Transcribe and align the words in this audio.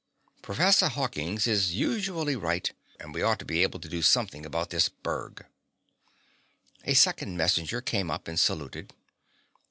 Professor 0.41 0.87
Hawkins 0.87 1.45
is 1.45 1.75
usually 1.75 2.35
right, 2.35 2.73
and 2.99 3.13
we 3.13 3.21
ought 3.21 3.37
to 3.37 3.45
be 3.45 3.61
able 3.61 3.79
to 3.79 3.87
do 3.87 4.01
something 4.01 4.47
about 4.47 4.71
this 4.71 4.89
berg." 4.89 5.45
A 6.85 6.95
second 6.95 7.37
messenger 7.37 7.81
came 7.81 8.09
up 8.09 8.27
and 8.27 8.39
saluted. 8.39 8.95